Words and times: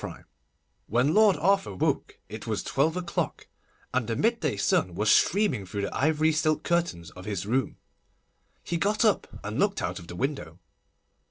CHAPTER 0.03 0.17
III 0.17 0.23
WHEN 0.87 1.13
Lord 1.13 1.37
Arthur 1.37 1.75
woke 1.75 2.17
it 2.27 2.47
was 2.47 2.63
twelve 2.63 2.97
o'clock, 2.97 3.45
and 3.93 4.07
the 4.07 4.15
midday 4.15 4.57
sun 4.57 4.95
was 4.95 5.11
streaming 5.11 5.63
through 5.63 5.83
the 5.83 5.95
ivory 5.95 6.31
silk 6.31 6.63
curtains 6.63 7.11
of 7.11 7.25
his 7.25 7.45
room. 7.45 7.77
He 8.63 8.77
got 8.77 9.05
up 9.05 9.27
and 9.43 9.59
looked 9.59 9.79
out 9.79 9.99
of 9.99 10.07
the 10.07 10.15
window. 10.15 10.57